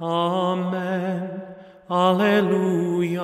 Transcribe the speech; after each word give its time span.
Amen. 0.00 1.42
Alleluia. 1.88 3.20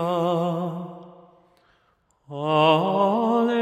Alleluia. 2.28 3.55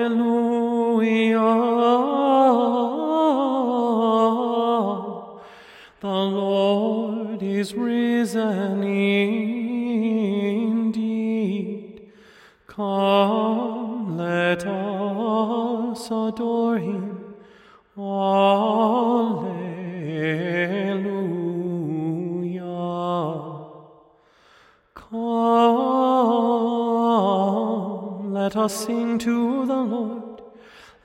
Us 28.65 28.87
sing 28.87 29.19
to 29.19 29.67
the 29.67 29.77
Lord. 29.77 30.41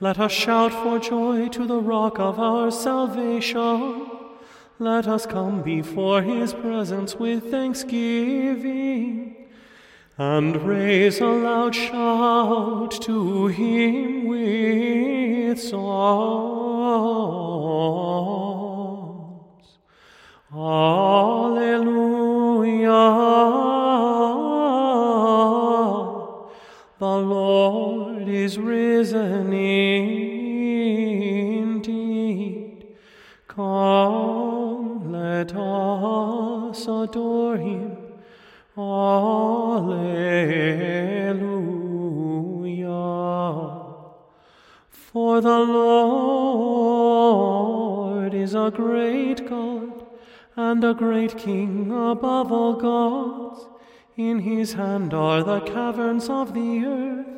Let 0.00 0.18
us 0.18 0.32
shout 0.32 0.72
for 0.72 0.98
joy 0.98 1.48
to 1.48 1.66
the 1.66 1.78
rock 1.78 2.18
of 2.18 2.38
our 2.40 2.70
salvation. 2.70 4.08
Let 4.78 5.06
us 5.06 5.26
come 5.26 5.60
before 5.62 6.22
his 6.22 6.54
presence 6.54 7.16
with 7.16 7.50
thanksgiving 7.50 9.36
and 10.16 10.56
raise 10.66 11.20
a 11.20 11.26
loud 11.26 11.74
shout 11.74 12.92
to 13.02 13.48
him 13.48 14.24
with 14.26 15.60
psalms. 15.60 15.80
Alleluia. 20.54 22.09
Is 28.50 28.58
risen 28.58 29.52
indeed. 31.52 32.86
Come, 33.46 35.12
let 35.12 35.54
us 35.54 36.82
adore 36.88 37.56
him. 37.56 37.96
Alleluia. 38.76 39.30
For 44.90 45.40
the 45.40 45.60
Lord 45.60 46.74
is 48.34 48.56
a 48.56 48.72
great 48.74 49.48
God 49.48 50.04
and 50.56 50.82
a 50.82 50.92
great 50.92 51.38
King 51.38 51.92
above 51.92 52.50
all 52.50 52.74
gods. 52.74 53.68
In 54.16 54.40
his 54.40 54.72
hand 54.72 55.14
are 55.14 55.44
the 55.44 55.60
caverns 55.60 56.28
of 56.28 56.52
the 56.52 56.84
earth, 56.84 57.29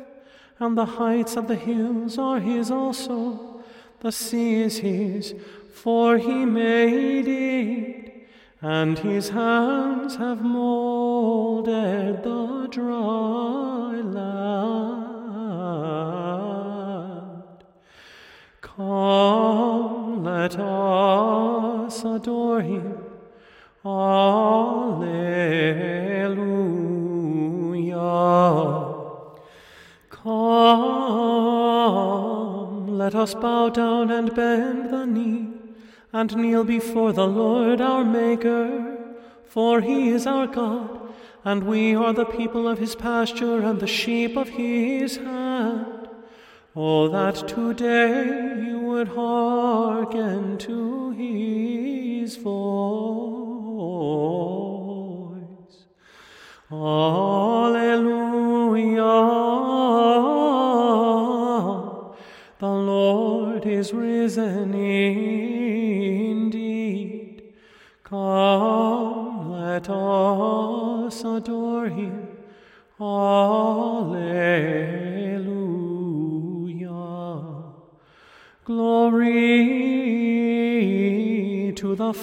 and 0.63 0.77
the 0.77 0.85
heights 0.85 1.35
of 1.35 1.47
the 1.49 1.55
hills 1.57 2.17
are 2.17 2.39
his 2.39 2.71
also. 2.71 3.61
The 3.99 4.13
sea 4.13 4.61
is 4.61 4.77
his, 4.77 5.35
for 5.73 6.17
he 6.17 6.45
made 6.45 7.27
it, 7.27 8.27
and 8.61 8.97
his 8.97 9.29
hands 9.29 10.15
have 10.15 10.41
molded 10.41 12.23
the 12.23 12.67
dry 12.71 14.01
land. 14.01 15.03
Come, 18.61 20.23
let 20.23 20.57
us 20.57 22.05
adore 22.05 22.61
him. 22.61 23.02
Us 33.23 33.33
bow 33.33 33.69
down 33.69 34.11
and 34.11 34.35
bend 34.35 34.89
the 34.89 35.05
knee 35.05 35.47
and 36.11 36.35
kneel 36.35 36.65
before 36.65 37.13
the 37.13 37.25
Lord 37.25 37.79
our 37.79 38.03
Maker, 38.03 38.97
for 39.45 39.79
he 39.79 40.09
is 40.09 40.27
our 40.27 40.45
God, 40.45 40.99
and 41.45 41.63
we 41.63 41.95
are 41.95 42.11
the 42.11 42.25
people 42.25 42.67
of 42.67 42.79
his 42.79 42.95
pasture 42.95 43.61
and 43.61 43.79
the 43.79 43.87
sheep 43.87 44.35
of 44.35 44.49
his 44.49 45.15
hand. 45.15 46.09
Oh, 46.75 47.07
that 47.07 47.47
today 47.47 48.61
you 48.67 48.79
would 48.79 49.07
hearken 49.07 50.57
to 50.57 51.11
his 51.11 52.35
voice. 52.35 52.53
Alleluia. 56.69 57.42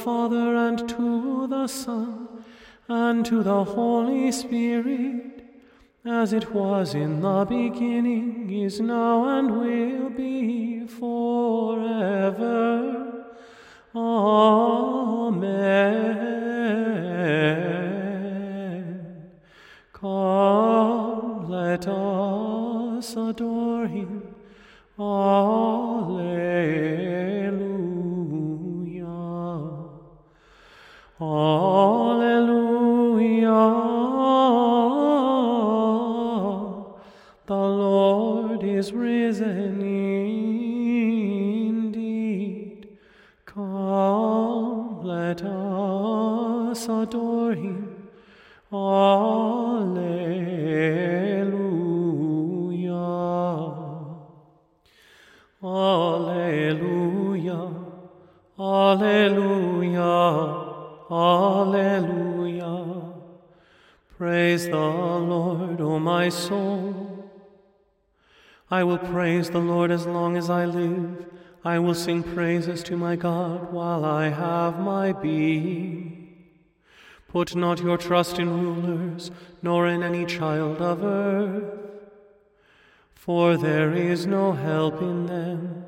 Father 0.04 0.56
and 0.56 0.88
to 0.88 1.46
the 1.46 1.66
Son 1.66 2.28
and 2.88 3.26
to 3.26 3.42
the 3.42 3.64
Holy 3.64 4.32
Spirit, 4.32 5.44
as 6.06 6.32
it 6.32 6.54
was 6.54 6.94
in 6.94 7.20
the 7.20 7.44
beginning, 7.44 8.50
is 8.50 8.80
now, 8.80 9.28
and 9.38 9.50
will 9.60 10.08
be 10.08 10.86
forever. 10.86 12.16
Amen. 13.94 14.70
Come, 19.92 21.50
let 21.50 21.86
us 21.86 23.16
adore 23.16 23.86
him. 23.86 24.34
Alleluia. 24.98 25.99
Alleluia. 31.22 32.46
The 37.44 37.54
Lord 37.54 38.64
is 38.64 38.94
risen 38.94 39.82
indeed. 41.82 42.88
Come, 43.44 45.02
let 45.02 45.42
us 45.42 46.88
adore 46.88 47.52
him. 47.52 48.08
Alleluia. 48.72 49.90
Alleluia. 55.62 57.74
Alleluia. 58.58 60.59
Alleluia. 61.20 63.12
Praise 64.16 64.64
the 64.66 64.76
Lord, 64.76 65.80
O 65.80 65.98
my 65.98 66.30
soul. 66.30 67.30
I 68.70 68.84
will 68.84 68.98
praise 68.98 69.50
the 69.50 69.58
Lord 69.58 69.90
as 69.90 70.06
long 70.06 70.38
as 70.38 70.48
I 70.48 70.64
live. 70.64 71.26
I 71.62 71.78
will 71.78 71.94
sing 71.94 72.22
praises 72.22 72.82
to 72.84 72.96
my 72.96 73.16
God 73.16 73.70
while 73.70 74.02
I 74.04 74.28
have 74.28 74.80
my 74.80 75.12
being. 75.12 76.46
Put 77.28 77.54
not 77.54 77.82
your 77.82 77.98
trust 77.98 78.38
in 78.38 78.48
rulers, 78.48 79.30
nor 79.60 79.86
in 79.86 80.02
any 80.02 80.24
child 80.24 80.80
of 80.80 81.04
earth, 81.04 81.78
for 83.14 83.58
there 83.58 83.92
is 83.92 84.26
no 84.26 84.52
help 84.52 85.02
in 85.02 85.26
them. 85.26 85.84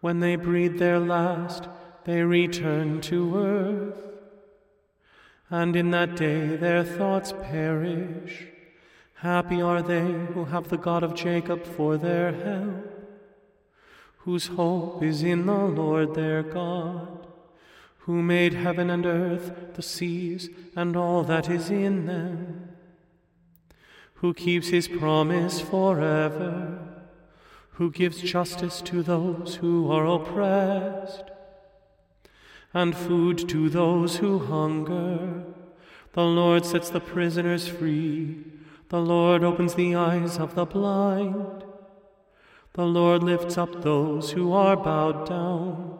When 0.00 0.20
they 0.20 0.36
breathe 0.36 0.78
their 0.78 0.98
last, 0.98 1.68
they 2.04 2.22
return 2.22 3.02
to 3.02 3.36
earth. 3.36 4.07
And 5.50 5.74
in 5.76 5.90
that 5.90 6.16
day 6.16 6.56
their 6.56 6.84
thoughts 6.84 7.32
perish. 7.32 8.46
Happy 9.14 9.60
are 9.60 9.82
they 9.82 10.12
who 10.34 10.44
have 10.46 10.68
the 10.68 10.76
God 10.76 11.02
of 11.02 11.14
Jacob 11.14 11.64
for 11.64 11.96
their 11.96 12.32
help, 12.32 13.08
whose 14.18 14.48
hope 14.48 15.02
is 15.02 15.22
in 15.22 15.46
the 15.46 15.52
Lord 15.52 16.14
their 16.14 16.42
God, 16.42 17.26
who 18.00 18.22
made 18.22 18.54
heaven 18.54 18.90
and 18.90 19.04
earth, 19.04 19.74
the 19.74 19.82
seas, 19.82 20.50
and 20.76 20.96
all 20.96 21.24
that 21.24 21.50
is 21.50 21.70
in 21.70 22.06
them, 22.06 22.68
who 24.14 24.32
keeps 24.34 24.68
his 24.68 24.86
promise 24.86 25.60
forever, 25.60 26.78
who 27.72 27.90
gives 27.90 28.20
justice 28.20 28.80
to 28.82 29.02
those 29.02 29.56
who 29.56 29.90
are 29.90 30.06
oppressed 30.06 31.30
and 32.74 32.96
food 32.96 33.48
to 33.48 33.68
those 33.68 34.16
who 34.16 34.38
hunger. 34.38 35.44
The 36.12 36.24
Lord 36.24 36.64
sets 36.64 36.90
the 36.90 37.00
prisoners 37.00 37.68
free. 37.68 38.44
The 38.88 39.00
Lord 39.00 39.44
opens 39.44 39.74
the 39.74 39.94
eyes 39.94 40.38
of 40.38 40.54
the 40.54 40.64
blind. 40.64 41.64
The 42.74 42.84
Lord 42.84 43.22
lifts 43.22 43.58
up 43.58 43.82
those 43.82 44.32
who 44.32 44.52
are 44.52 44.76
bowed 44.76 45.28
down. 45.28 45.98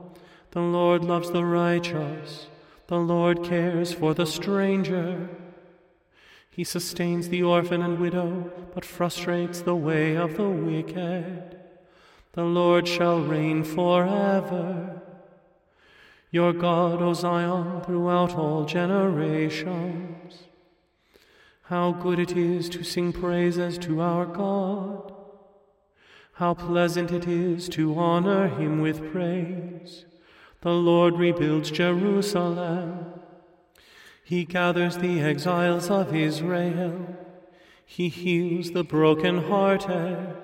The 0.53 0.61
Lord 0.61 1.05
loves 1.05 1.31
the 1.31 1.45
righteous. 1.45 2.49
The 2.87 2.99
Lord 2.99 3.45
cares 3.45 3.93
for 3.93 4.15
the 4.15 4.27
stranger. 4.27 5.29
He 6.51 6.65
sustains 6.65 7.29
the 7.29 7.43
orphan 7.43 7.83
and 7.83 7.99
widow, 7.99 8.51
but 8.75 8.85
frustrates 8.85 9.61
the 9.61 9.77
way 9.77 10.17
of 10.17 10.37
the 10.37 10.49
wicked. 10.49 11.57
The 12.33 12.45
Lord 12.45 12.89
shall 12.89 13.21
reign 13.21 13.63
forever. 13.63 15.03
Your 16.31 16.53
God, 16.53 17.01
O 17.01 17.15
Zion, 17.15 17.81
throughout 17.83 18.37
all 18.37 18.65
generations. 18.65 20.45
How 21.63 21.93
good 21.93 22.19
it 22.19 22.37
is 22.37 22.69
to 22.71 22.83
sing 22.83 23.13
praises 23.13 23.79
to 23.79 24.01
our 24.01 24.27
God. 24.27 25.13
How 26.35 26.55
pleasant 26.55 27.11
it 27.11 27.27
is 27.27 27.69
to 27.71 27.99
honor 27.99 28.49
him 28.49 28.81
with 28.81 29.11
praise. 29.13 30.05
The 30.61 30.73
Lord 30.73 31.15
rebuilds 31.19 31.71
Jerusalem. 31.71 33.07
He 34.25 34.45
gathers 34.45 34.99
the 34.99 35.21
exiles 35.21 35.91
of 35.91 36.15
Israel. 36.15 37.17
He 37.85 38.09
heals 38.09 38.73
the 38.73 38.85
broken-hearted 38.85 40.37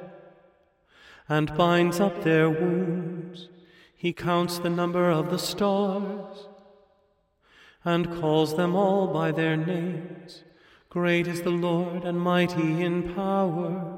and 1.29 1.57
binds 1.57 2.01
up 2.01 2.23
their 2.23 2.49
wounds. 2.49 3.49
He 4.05 4.13
counts 4.13 4.59
the 4.59 4.69
number 4.69 5.11
of 5.11 5.31
the 5.31 5.39
stars 5.39 6.49
and 7.87 8.21
calls 8.21 8.55
them 8.55 8.77
all 8.77 9.07
by 9.07 9.33
their 9.33 9.57
names. 9.57 10.45
Great 10.91 11.27
is 11.27 11.41
the 11.41 11.49
Lord 11.49 12.05
and 12.05 12.21
mighty 12.21 12.83
in 12.83 13.15
power. 13.15 13.97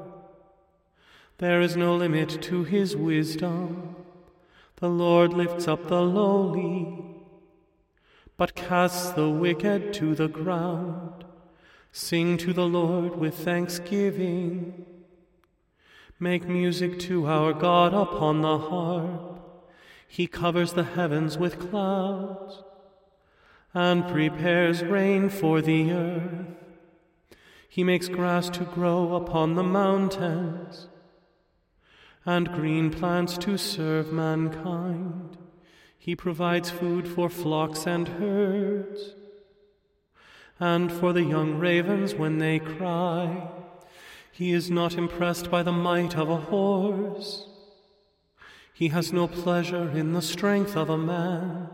There 1.38 1.60
is 1.60 1.76
no 1.76 1.96
limit 1.96 2.40
to 2.42 2.62
his 2.62 2.94
wisdom. 2.94 3.96
The 4.76 4.88
Lord 4.88 5.32
lifts 5.32 5.66
up 5.66 5.88
the 5.88 6.02
lowly, 6.02 7.04
but 8.36 8.54
casts 8.54 9.10
the 9.10 9.28
wicked 9.28 9.92
to 9.94 10.14
the 10.14 10.28
ground. 10.28 11.24
Sing 11.90 12.38
to 12.38 12.52
the 12.52 12.68
Lord 12.68 13.16
with 13.16 13.34
thanksgiving. 13.34 14.86
Make 16.20 16.46
music 16.46 17.00
to 17.00 17.26
our 17.26 17.52
God 17.52 17.92
upon 17.92 18.42
the 18.42 18.58
harp. 18.58 19.35
He 20.16 20.26
covers 20.26 20.72
the 20.72 20.82
heavens 20.82 21.36
with 21.36 21.68
clouds 21.68 22.62
and 23.74 24.08
prepares 24.08 24.82
rain 24.82 25.28
for 25.28 25.60
the 25.60 25.92
earth. 25.92 26.56
He 27.68 27.84
makes 27.84 28.08
grass 28.08 28.48
to 28.48 28.64
grow 28.64 29.14
upon 29.14 29.56
the 29.56 29.62
mountains 29.62 30.88
and 32.24 32.50
green 32.50 32.88
plants 32.88 33.36
to 33.36 33.58
serve 33.58 34.10
mankind. 34.10 35.36
He 35.98 36.16
provides 36.16 36.70
food 36.70 37.06
for 37.06 37.28
flocks 37.28 37.86
and 37.86 38.08
herds 38.08 39.16
and 40.58 40.90
for 40.90 41.12
the 41.12 41.24
young 41.24 41.58
ravens 41.58 42.14
when 42.14 42.38
they 42.38 42.58
cry. 42.58 43.50
He 44.32 44.52
is 44.52 44.70
not 44.70 44.94
impressed 44.94 45.50
by 45.50 45.62
the 45.62 45.72
might 45.72 46.16
of 46.16 46.30
a 46.30 46.38
horse 46.38 47.50
he 48.76 48.88
has 48.88 49.10
no 49.10 49.26
pleasure 49.26 49.88
in 49.92 50.12
the 50.12 50.20
strength 50.20 50.76
of 50.76 50.90
a 50.90 50.98
man, 50.98 51.66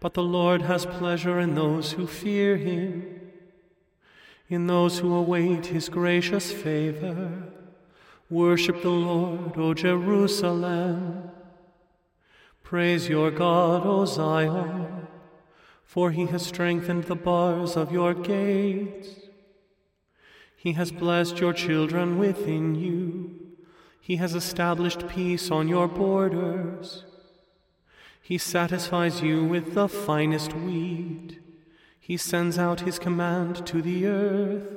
but 0.00 0.14
the 0.14 0.22
Lord 0.22 0.62
has 0.62 0.86
pleasure 0.86 1.38
in 1.38 1.54
those 1.54 1.92
who 1.92 2.06
fear 2.06 2.56
him, 2.56 3.20
in 4.48 4.66
those 4.66 5.00
who 5.00 5.14
await 5.14 5.66
his 5.66 5.90
gracious 5.90 6.50
favor. 6.50 7.42
Worship 8.30 8.80
the 8.80 8.88
Lord, 8.88 9.58
O 9.58 9.74
Jerusalem. 9.74 11.30
Praise 12.62 13.06
your 13.06 13.30
God, 13.30 13.82
O 13.84 14.06
Zion, 14.06 15.08
for 15.84 16.10
he 16.10 16.24
has 16.24 16.46
strengthened 16.46 17.04
the 17.04 17.16
bars 17.16 17.76
of 17.76 17.92
your 17.92 18.14
gates. 18.14 19.08
He 20.56 20.72
has 20.72 20.90
blessed 20.90 21.38
your 21.38 21.52
children 21.52 22.16
within 22.16 22.74
you. 22.76 23.19
He 24.00 24.16
has 24.16 24.34
established 24.34 25.08
peace 25.08 25.50
on 25.50 25.68
your 25.68 25.86
borders. 25.86 27.04
He 28.22 28.38
satisfies 28.38 29.22
you 29.22 29.44
with 29.44 29.74
the 29.74 29.88
finest 29.88 30.52
wheat. 30.52 31.40
He 31.98 32.16
sends 32.16 32.58
out 32.58 32.80
his 32.80 32.98
command 32.98 33.66
to 33.66 33.82
the 33.82 34.06
earth. 34.06 34.68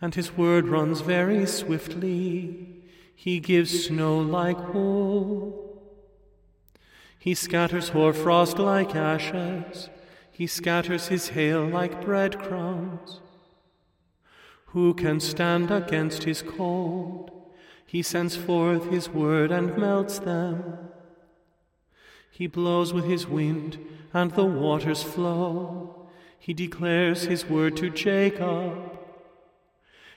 And 0.00 0.14
his 0.14 0.36
word 0.36 0.68
runs 0.68 1.00
very 1.00 1.46
swiftly. 1.46 2.84
He 3.14 3.38
gives 3.38 3.86
snow 3.86 4.18
like 4.18 4.72
wool. 4.72 5.82
He 7.18 7.34
scatters 7.34 7.90
hoarfrost 7.90 8.58
like 8.58 8.96
ashes. 8.96 9.90
He 10.30 10.46
scatters 10.46 11.08
his 11.08 11.28
hail 11.28 11.66
like 11.66 12.02
breadcrumbs. 12.02 13.20
Who 14.66 14.94
can 14.94 15.20
stand 15.20 15.70
against 15.70 16.24
his 16.24 16.40
cold? 16.42 17.30
He 17.90 18.02
sends 18.02 18.36
forth 18.36 18.88
his 18.88 19.08
word 19.08 19.50
and 19.50 19.76
melts 19.76 20.20
them. 20.20 20.78
He 22.30 22.46
blows 22.46 22.92
with 22.92 23.04
his 23.04 23.26
wind, 23.26 23.84
and 24.14 24.30
the 24.30 24.44
waters 24.44 25.02
flow. 25.02 26.06
He 26.38 26.54
declares 26.54 27.24
his 27.24 27.46
word 27.46 27.76
to 27.78 27.90
Jacob, 27.90 28.96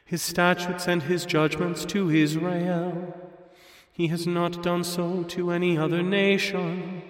his 0.06 0.22
statutes 0.22 0.88
and 0.88 1.02
his 1.02 1.26
judgments 1.26 1.84
to 1.86 2.12
Israel. 2.12 3.12
He 3.92 4.06
has 4.10 4.28
not 4.28 4.62
done 4.62 4.84
so 4.84 5.24
to 5.24 5.50
any 5.50 5.76
other 5.76 6.04
nation. 6.04 7.02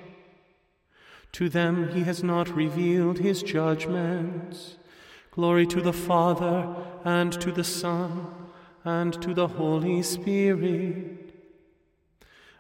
To 1.33 1.49
them 1.49 1.89
he 1.89 2.03
has 2.05 2.23
not 2.23 2.55
revealed 2.55 3.19
his 3.19 3.43
judgments. 3.43 4.77
Glory 5.31 5.67
to 5.67 5.81
the 5.81 5.91
Father, 5.91 6.73
and 7.03 7.33
to 7.41 7.51
the 7.51 7.65
Son, 7.65 8.33
and 8.85 9.13
to 9.21 9.33
the 9.33 9.47
Holy 9.47 10.01
Spirit, 10.01 11.33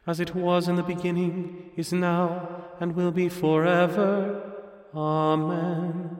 as 0.07 0.19
it 0.19 0.35
was 0.35 0.67
in 0.67 0.75
the 0.75 0.83
beginning, 0.83 1.71
is 1.75 1.91
now, 1.91 2.65
and 2.79 2.95
will 2.95 3.11
be 3.11 3.29
forever. 3.29 4.41
Amen. 4.95 6.17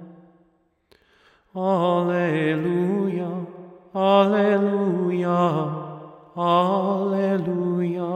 Alleluia, 1.56 3.46
Alleluia, 3.96 5.30
Alleluia. 6.36 8.10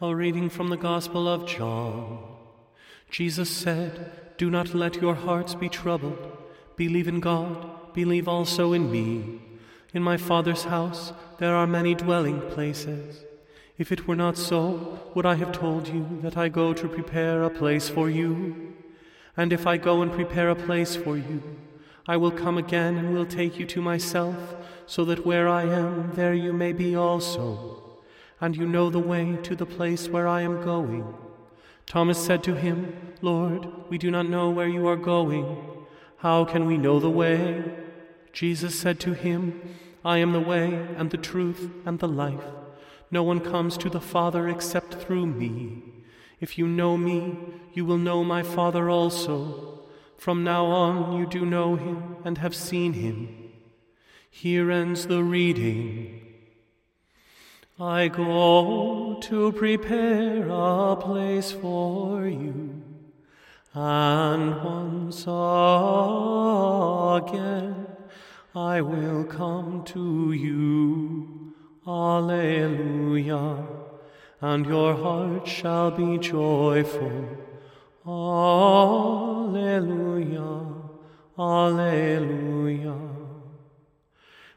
A 0.00 0.14
reading 0.14 0.48
from 0.48 0.68
the 0.68 0.76
Gospel 0.76 1.26
of 1.26 1.44
John. 1.46 2.20
Jesus 3.10 3.50
said, 3.50 4.12
Do 4.38 4.48
not 4.48 4.74
let 4.74 5.02
your 5.02 5.16
hearts 5.16 5.54
be 5.54 5.68
troubled. 5.68 6.38
Believe 6.76 7.08
in 7.08 7.18
God, 7.18 7.92
believe 7.94 8.28
also 8.28 8.72
in 8.72 8.92
me. 8.92 9.40
In 9.94 10.02
my 10.02 10.16
Father's 10.18 10.64
house 10.64 11.12
there 11.38 11.54
are 11.54 11.66
many 11.66 11.94
dwelling 11.94 12.40
places. 12.50 13.24
If 13.78 13.90
it 13.90 14.06
were 14.06 14.16
not 14.16 14.36
so, 14.36 15.00
would 15.14 15.24
I 15.24 15.36
have 15.36 15.52
told 15.52 15.88
you 15.88 16.18
that 16.22 16.36
I 16.36 16.48
go 16.48 16.74
to 16.74 16.88
prepare 16.88 17.42
a 17.42 17.50
place 17.50 17.88
for 17.88 18.10
you? 18.10 18.74
And 19.36 19.52
if 19.52 19.66
I 19.66 19.76
go 19.76 20.02
and 20.02 20.12
prepare 20.12 20.50
a 20.50 20.56
place 20.56 20.96
for 20.96 21.16
you, 21.16 21.42
I 22.06 22.16
will 22.16 22.32
come 22.32 22.58
again 22.58 22.96
and 22.98 23.14
will 23.14 23.24
take 23.24 23.58
you 23.58 23.66
to 23.66 23.80
myself, 23.80 24.56
so 24.86 25.04
that 25.04 25.24
where 25.24 25.48
I 25.48 25.62
am, 25.62 26.12
there 26.14 26.34
you 26.34 26.52
may 26.52 26.72
be 26.72 26.96
also. 26.96 28.00
And 28.40 28.56
you 28.56 28.66
know 28.66 28.90
the 28.90 28.98
way 28.98 29.38
to 29.42 29.54
the 29.54 29.66
place 29.66 30.08
where 30.08 30.26
I 30.26 30.42
am 30.42 30.64
going. 30.64 31.14
Thomas 31.86 32.18
said 32.18 32.42
to 32.44 32.54
him, 32.54 32.96
Lord, 33.22 33.68
we 33.88 33.96
do 33.96 34.10
not 34.10 34.28
know 34.28 34.50
where 34.50 34.68
you 34.68 34.86
are 34.88 34.96
going. 34.96 35.56
How 36.16 36.44
can 36.44 36.66
we 36.66 36.76
know 36.76 36.98
the 36.98 37.10
way? 37.10 37.64
Jesus 38.38 38.78
said 38.78 39.00
to 39.00 39.14
him, 39.14 39.60
I 40.04 40.18
am 40.18 40.30
the 40.30 40.38
way 40.38 40.86
and 40.96 41.10
the 41.10 41.16
truth 41.16 41.72
and 41.84 41.98
the 41.98 42.06
life. 42.06 42.44
No 43.10 43.24
one 43.24 43.40
comes 43.40 43.76
to 43.78 43.90
the 43.90 44.00
Father 44.00 44.48
except 44.48 44.94
through 44.94 45.26
me. 45.26 45.82
If 46.38 46.56
you 46.56 46.68
know 46.68 46.96
me, 46.96 47.36
you 47.74 47.84
will 47.84 47.98
know 47.98 48.22
my 48.22 48.44
Father 48.44 48.88
also. 48.88 49.80
From 50.18 50.44
now 50.44 50.66
on 50.66 51.18
you 51.18 51.26
do 51.26 51.44
know 51.44 51.74
him 51.74 52.18
and 52.24 52.38
have 52.38 52.54
seen 52.54 52.92
him. 52.92 53.50
Here 54.30 54.70
ends 54.70 55.08
the 55.08 55.24
reading. 55.24 56.20
I 57.80 58.06
go 58.06 59.18
to 59.20 59.50
prepare 59.50 60.46
a 60.48 60.94
place 60.94 61.50
for 61.50 62.24
you, 62.24 62.84
and 63.74 64.62
once 64.62 65.22
again 67.26 67.87
I 68.58 68.80
will 68.80 69.22
come 69.24 69.84
to 69.94 70.32
you. 70.32 71.54
Alleluia. 71.86 73.64
And 74.40 74.66
your 74.66 74.94
heart 74.94 75.46
shall 75.46 75.92
be 75.92 76.18
joyful. 76.18 77.24
Alleluia. 78.04 79.14
Alleluia. 81.38 82.96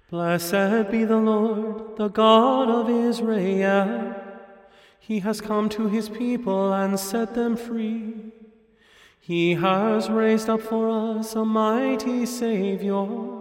Blessed 0.10 0.90
be 0.90 1.06
the 1.06 1.18
Lord, 1.18 1.96
the 1.98 2.08
God 2.08 2.70
of 2.70 2.90
Israel. 2.90 4.16
He 5.00 5.20
has 5.20 5.42
come 5.42 5.70
to 5.70 5.88
his 5.88 6.10
people 6.10 6.74
and 6.74 7.00
set 7.00 7.36
them 7.36 7.56
free. 7.56 8.34
He 9.20 9.54
has 9.54 10.10
raised 10.10 10.50
up 10.50 10.62
for 10.62 10.90
us 10.90 11.36
a 11.36 11.46
mighty 11.46 12.26
Savior, 12.26 13.41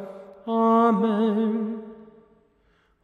Amen. 0.47 1.83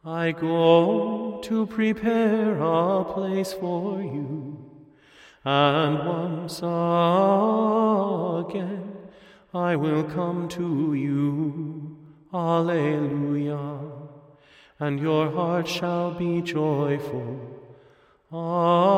I 0.04 0.32
go 0.32 1.40
to 1.42 1.66
prepare 1.66 2.58
a 2.60 3.04
place 3.04 3.52
for 3.52 4.00
you, 4.00 4.56
and 5.44 5.98
once 5.98 6.58
again 6.58 6.68
I 9.54 9.76
will 9.76 10.04
come 10.04 10.48
to 10.50 10.94
you. 10.94 11.96
Alleluia. 12.32 13.80
And 14.80 15.00
your 15.00 15.30
heart 15.30 15.66
shall 15.66 16.12
be 16.12 16.42
joyful. 16.42 17.40
Alleluia. 18.32 18.97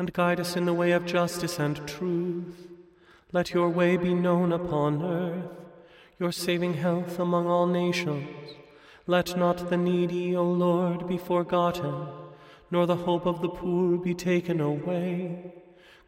and 0.00 0.14
guide 0.14 0.40
us 0.40 0.56
in 0.56 0.64
the 0.64 0.72
way 0.72 0.92
of 0.92 1.04
justice 1.04 1.58
and 1.58 1.86
truth. 1.86 2.68
Let 3.32 3.52
your 3.52 3.68
way 3.68 3.98
be 3.98 4.14
known 4.14 4.50
upon 4.50 5.02
earth, 5.02 5.50
your 6.18 6.32
saving 6.32 6.72
health 6.72 7.18
among 7.18 7.46
all 7.46 7.66
nations. 7.66 8.26
Let 9.06 9.36
not 9.36 9.68
the 9.68 9.76
needy, 9.76 10.34
O 10.34 10.42
Lord, 10.42 11.06
be 11.06 11.18
forgotten, 11.18 12.06
nor 12.70 12.86
the 12.86 12.96
hope 12.96 13.26
of 13.26 13.42
the 13.42 13.50
poor 13.50 13.98
be 13.98 14.14
taken 14.14 14.58
away. 14.58 15.52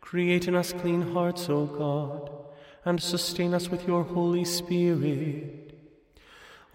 Create 0.00 0.48
in 0.48 0.54
us 0.54 0.72
clean 0.72 1.12
hearts, 1.12 1.50
O 1.50 1.66
God, 1.66 2.30
and 2.86 2.98
sustain 2.98 3.52
us 3.52 3.68
with 3.68 3.86
your 3.86 4.04
Holy 4.04 4.46
Spirit. 4.46 5.78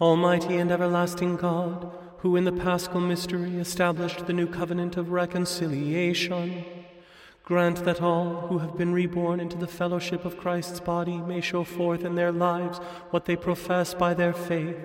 Almighty 0.00 0.56
and 0.56 0.70
everlasting 0.70 1.34
God, 1.34 1.90
who 2.18 2.36
in 2.36 2.44
the 2.44 2.52
paschal 2.52 3.00
mystery 3.00 3.56
established 3.56 4.28
the 4.28 4.32
new 4.32 4.46
covenant 4.46 4.96
of 4.96 5.10
reconciliation, 5.10 6.64
grant 7.48 7.82
that 7.86 8.02
all 8.02 8.46
who 8.48 8.58
have 8.58 8.76
been 8.76 8.92
reborn 8.92 9.40
into 9.40 9.56
the 9.56 9.66
fellowship 9.66 10.26
of 10.26 10.36
Christ's 10.36 10.80
body 10.80 11.16
may 11.16 11.40
show 11.40 11.64
forth 11.64 12.04
in 12.04 12.14
their 12.14 12.30
lives 12.30 12.76
what 13.08 13.24
they 13.24 13.36
profess 13.36 13.94
by 13.94 14.12
their 14.12 14.34
faith, 14.34 14.76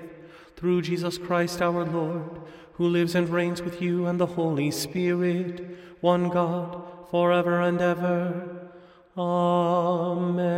through 0.56 0.82
Jesus 0.82 1.18
Christ 1.18 1.62
our 1.62 1.84
Lord, 1.84 2.40
who 2.76 2.88
lives 2.88 3.16
and 3.16 3.28
reigns 3.28 3.62
with 3.62 3.82
you 3.82 4.06
and 4.06 4.18
the 4.18 4.38
Holy 4.38 4.72
Spirit, 4.72 5.78
one 6.00 6.30
God, 6.30 6.82
forever 7.12 7.60
and 7.60 7.82
ever. 7.82 8.70
Amen. 9.18 10.56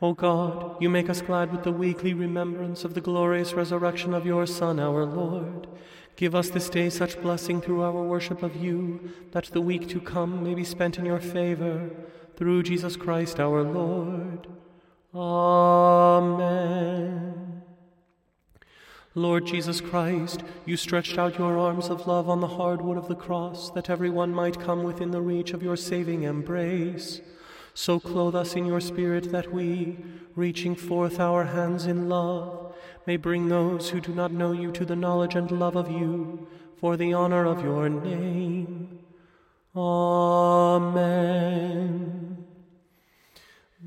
O 0.00 0.12
God, 0.12 0.82
you 0.82 0.90
make 0.90 1.08
us 1.08 1.22
glad 1.22 1.52
with 1.52 1.62
the 1.62 1.70
weekly 1.70 2.12
remembrance 2.12 2.82
of 2.82 2.94
the 2.94 3.00
glorious 3.00 3.52
resurrection 3.52 4.12
of 4.12 4.26
your 4.26 4.44
Son, 4.44 4.80
our 4.80 5.04
Lord. 5.04 5.68
Give 6.16 6.34
us 6.34 6.50
this 6.50 6.68
day 6.68 6.90
such 6.90 7.20
blessing 7.20 7.60
through 7.60 7.82
our 7.82 8.02
worship 8.02 8.42
of 8.42 8.56
you, 8.56 9.10
that 9.32 9.46
the 9.46 9.60
week 9.60 9.88
to 9.88 10.00
come 10.00 10.44
may 10.44 10.54
be 10.54 10.64
spent 10.64 10.98
in 10.98 11.04
your 11.06 11.20
favor, 11.20 11.90
through 12.36 12.62
Jesus 12.64 12.96
Christ 12.96 13.40
our 13.40 13.62
Lord. 13.62 14.46
Amen. 15.14 16.82
Lord 19.14 19.46
Jesus 19.46 19.82
Christ, 19.82 20.42
you 20.64 20.78
stretched 20.78 21.18
out 21.18 21.38
your 21.38 21.58
arms 21.58 21.88
of 21.88 22.06
love 22.06 22.30
on 22.30 22.40
the 22.40 22.46
hard 22.46 22.80
wood 22.80 22.96
of 22.96 23.08
the 23.08 23.14
cross, 23.14 23.70
that 23.72 23.90
every 23.90 24.08
one 24.08 24.32
might 24.32 24.58
come 24.58 24.82
within 24.84 25.10
the 25.10 25.20
reach 25.20 25.52
of 25.52 25.62
your 25.62 25.76
saving 25.76 26.22
embrace. 26.22 27.20
So 27.74 27.98
clothe 27.98 28.34
us 28.34 28.54
in 28.54 28.66
your 28.66 28.80
Spirit 28.80 29.32
that 29.32 29.52
we, 29.52 29.96
reaching 30.34 30.74
forth 30.74 31.18
our 31.18 31.44
hands 31.44 31.86
in 31.86 32.08
love, 32.08 32.74
may 33.06 33.16
bring 33.16 33.48
those 33.48 33.90
who 33.90 34.00
do 34.00 34.14
not 34.14 34.30
know 34.32 34.52
you 34.52 34.70
to 34.72 34.84
the 34.84 34.96
knowledge 34.96 35.34
and 35.34 35.50
love 35.50 35.76
of 35.76 35.90
you, 35.90 36.46
for 36.76 36.96
the 36.96 37.14
honor 37.14 37.46
of 37.46 37.64
your 37.64 37.88
name. 37.88 38.98
Amen. 39.74 41.12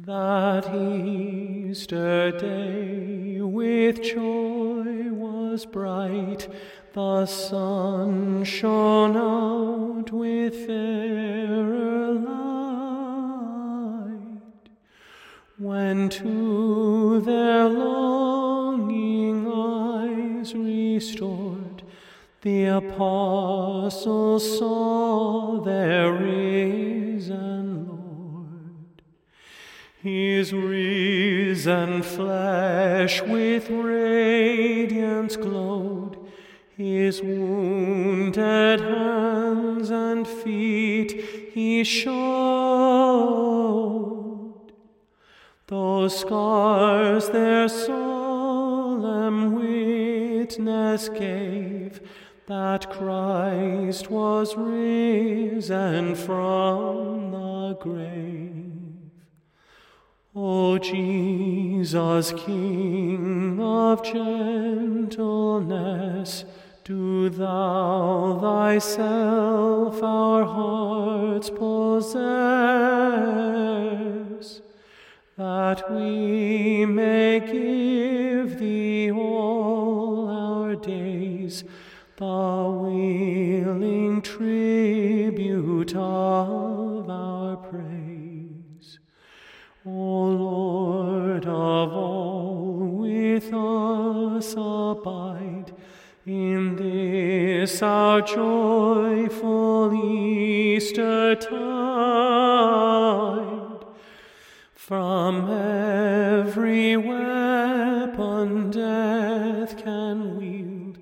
That 0.05 0.73
Easter 0.75 2.31
day 2.31 3.39
with 3.41 4.01
joy 4.01 5.11
was 5.11 5.65
bright, 5.65 6.47
the 6.93 7.25
sun 7.25 8.43
shone 8.43 9.15
out 9.15 10.11
with 10.11 10.65
fairer 10.65 12.14
When 15.57 16.09
to 16.09 17.21
their 17.21 17.69
longing 17.69 19.47
eyes 19.47 20.53
restored, 20.53 21.81
the 22.41 22.65
apostles 22.65 24.59
saw 24.59 25.61
their 25.61 26.11
risen 26.11 27.87
Lord. 27.87 29.01
His 30.03 30.51
risen 30.51 32.03
flesh 32.03 33.21
with 33.21 33.69
radiance 33.69 35.37
glowed, 35.37 36.17
his 36.75 37.21
wounded 37.21 38.81
hands 38.81 39.89
and 39.89 40.27
feet 40.27 41.13
he 41.53 41.85
showed. 41.85 42.15
Those 45.67 46.19
scars 46.19 47.29
their 47.29 47.67
solemn 47.67 49.55
witness 49.55 51.09
gave 51.09 52.01
that 52.45 52.91
Christ 52.91 54.11
was 54.11 54.55
risen 54.55 56.13
from 56.13 57.31
the 57.31 57.75
grave. 57.81 58.55
O 60.35 60.77
Jesus, 60.77 62.31
King 62.33 63.59
of 63.59 64.03
gentleness, 64.03 65.15
do 66.83 67.29
thou 67.29 68.37
thyself 68.39 70.03
our 70.03 70.43
hearts 70.43 71.49
possess, 71.49 72.15
that 75.37 75.91
we 75.91 76.85
may 76.85 77.39
give 77.41 78.57
thee 78.57 79.11
all 79.11 80.29
our 80.29 80.75
days 80.75 81.65
the 82.15 82.79
willing 82.81 84.21
tribute 84.21 85.93
of 85.93 87.09
our 87.09 87.57
praise. 87.57 88.99
O 89.85 89.89
Lord 89.89 91.45
of 91.45 91.91
all, 91.91 92.77
with 92.77 93.53
us 93.53 94.53
abide 94.53 95.73
in 96.25 96.77
this 96.77 97.81
our 97.81 98.21
joyful 98.21 99.93
Easter 99.93 101.35
tide. 101.35 102.75
From 104.87 105.49
every 105.49 106.95
weapon 106.95 108.69
death 108.69 109.77
can 109.83 110.37
wield, 110.37 110.99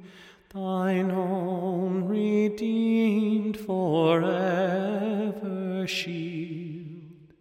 thine 0.54 1.12
own 1.12 2.06
redeemed 2.06 3.58
forever 3.58 4.26
shield. 5.86 7.34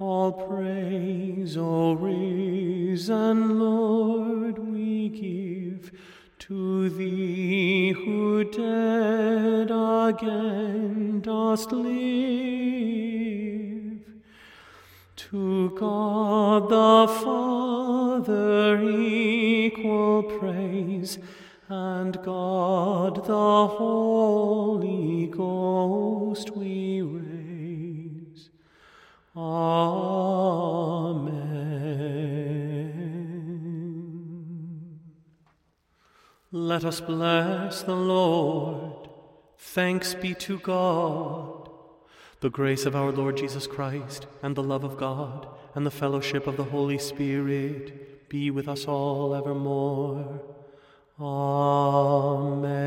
All 0.00 0.32
praise, 0.32 1.56
O 1.56 1.92
risen 1.92 3.60
Lord, 3.60 4.58
we 4.58 5.10
give 5.10 5.92
to 6.40 6.88
thee 6.88 7.92
who 7.92 8.42
dead 8.50 9.70
again 9.70 11.20
dost 11.20 11.70
live. 11.70 12.50
To 15.30 15.70
God 15.78 16.68
the 16.68 17.06
Father 17.22 18.82
equal 18.82 20.24
praise, 20.24 21.18
and 21.68 22.20
God 22.24 23.24
the 23.26 23.66
Holy 23.68 25.28
Ghost 25.28 26.50
we 26.56 27.02
raise. 27.02 28.50
Amen. 29.36 30.40
Let 36.50 36.84
us 36.84 37.00
bless 37.00 37.82
the 37.84 37.94
Lord. 37.94 39.08
Thanks 39.58 40.14
be 40.14 40.34
to 40.34 40.58
God. 40.58 41.59
The 42.40 42.50
grace 42.50 42.86
of 42.86 42.96
our 42.96 43.12
Lord 43.12 43.36
Jesus 43.36 43.66
Christ, 43.66 44.26
and 44.42 44.56
the 44.56 44.62
love 44.62 44.82
of 44.82 44.96
God, 44.96 45.46
and 45.74 45.84
the 45.84 45.90
fellowship 45.90 46.46
of 46.46 46.56
the 46.56 46.64
Holy 46.64 46.98
Spirit 46.98 48.28
be 48.30 48.50
with 48.50 48.66
us 48.66 48.86
all 48.86 49.34
evermore. 49.34 50.40
Amen. 51.20 52.80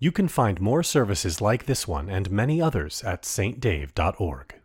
You 0.00 0.10
can 0.10 0.26
find 0.28 0.60
more 0.60 0.82
services 0.82 1.40
like 1.40 1.66
this 1.66 1.86
one 1.86 2.08
and 2.08 2.30
many 2.30 2.60
others 2.60 3.04
at 3.04 3.22
saintdave.org. 3.22 4.59